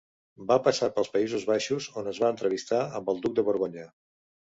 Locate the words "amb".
3.01-3.15